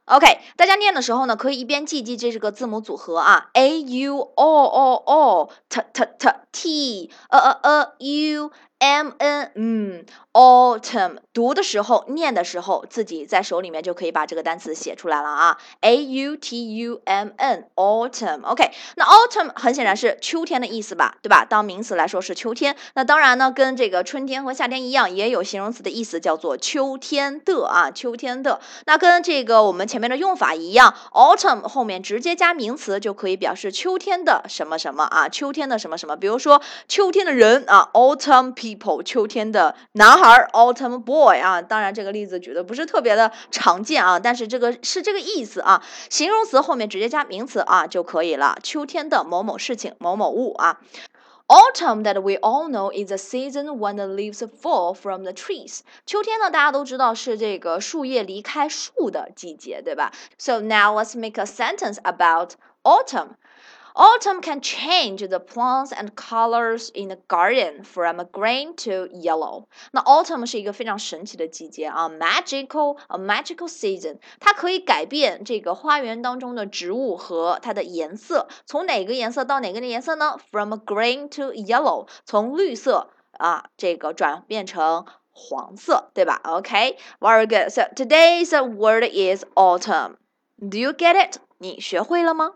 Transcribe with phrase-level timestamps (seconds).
[0.07, 8.51] OK，大家念的时候呢，可以一边记记这是个字母组合啊，a u o o o t t t t，呃呃呃 u
[8.83, 10.05] m n 嗯。
[10.33, 15.59] Autumn 读的时候，念的时候，自己在手里面就可以把这个单词写出来了啊。
[15.83, 18.71] A U T U M N，Autumn，OK。
[18.97, 21.45] 那 Autumn 很显然是秋天的意思吧，对吧？
[21.45, 22.75] 当名词来说是秋天。
[22.95, 28.59] 那当然呢，跟这个春天和夏天一样，也有形容词的意思，叫做秋天的啊，秋天的。
[28.87, 36.17] 那跟这个我们前面的用法一样，Autumn 后面直接加名词就可以表示秋天的什么什么啊，秋天的什么什么。
[36.17, 38.72] 比如说秋天的人啊，Autumn people，
[39.06, 40.18] 秋天的男。
[40.18, 48.58] 孩 autumn boy 啊，当然这个例子举的不是特别的常见啊，但是这个是这个意思啊，形容词后面直接加名词啊就可以了。
[48.64, 50.80] 秋天的某某事情、某某物啊。
[51.48, 55.80] Autumn that we all know is the season when the leaves fall from the trees。
[56.06, 60.12] 秋天呢，大家都知道是这个树叶离开树的季节，对吧？
[60.38, 63.36] So now let's make a sentence about autumn.
[64.00, 69.66] Autumn can change the plants and colors in the garden from green to yellow。
[69.92, 74.20] 那 autumn 是一个非常神奇的季节啊，magical a magical season。
[74.40, 80.38] 它可以改变这个花园当中的植物和它的颜色，从哪个颜色到哪个的颜色呢？
[80.52, 83.10] From green to yellow，从绿色
[83.40, 86.40] 啊这个转变成黄色，对吧？
[86.44, 90.18] OK，very good。So today's word is autumn.
[90.60, 91.38] Do you get it？
[91.58, 92.52] 你学会了吗？